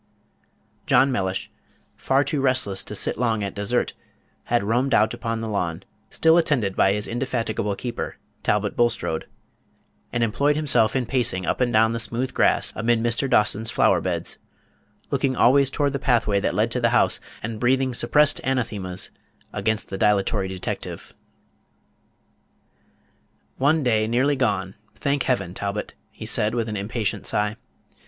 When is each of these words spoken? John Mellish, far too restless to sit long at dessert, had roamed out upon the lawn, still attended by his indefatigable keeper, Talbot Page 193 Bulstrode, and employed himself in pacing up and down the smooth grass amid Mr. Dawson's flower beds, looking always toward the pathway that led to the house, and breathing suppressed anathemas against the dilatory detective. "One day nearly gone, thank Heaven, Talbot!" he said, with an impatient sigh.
John 0.87 1.11
Mellish, 1.11 1.51
far 1.95 2.23
too 2.23 2.41
restless 2.41 2.83
to 2.85 2.95
sit 2.95 3.19
long 3.19 3.43
at 3.43 3.53
dessert, 3.53 3.93
had 4.45 4.63
roamed 4.63 4.95
out 4.95 5.13
upon 5.13 5.41
the 5.41 5.47
lawn, 5.47 5.83
still 6.09 6.39
attended 6.39 6.75
by 6.75 6.93
his 6.93 7.07
indefatigable 7.07 7.75
keeper, 7.75 8.17
Talbot 8.41 8.71
Page 8.71 8.77
193 8.77 8.77
Bulstrode, 8.77 9.25
and 10.11 10.23
employed 10.23 10.55
himself 10.55 10.95
in 10.95 11.05
pacing 11.05 11.45
up 11.45 11.61
and 11.61 11.71
down 11.71 11.93
the 11.93 11.99
smooth 11.99 12.33
grass 12.33 12.73
amid 12.75 13.03
Mr. 13.03 13.29
Dawson's 13.29 13.69
flower 13.69 14.01
beds, 14.01 14.39
looking 15.11 15.35
always 15.35 15.69
toward 15.69 15.93
the 15.93 15.99
pathway 15.99 16.39
that 16.39 16.55
led 16.55 16.71
to 16.71 16.81
the 16.81 16.89
house, 16.89 17.19
and 17.43 17.59
breathing 17.59 17.93
suppressed 17.93 18.41
anathemas 18.43 19.11
against 19.53 19.89
the 19.89 19.99
dilatory 19.99 20.47
detective. 20.47 21.13
"One 23.59 23.83
day 23.83 24.07
nearly 24.07 24.35
gone, 24.35 24.73
thank 24.95 25.21
Heaven, 25.29 25.53
Talbot!" 25.53 25.93
he 26.11 26.25
said, 26.25 26.55
with 26.55 26.67
an 26.67 26.75
impatient 26.75 27.27
sigh. 27.27 27.55